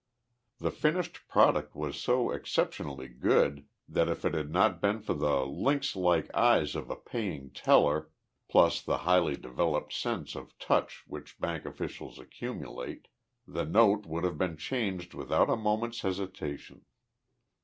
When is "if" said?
4.09-4.25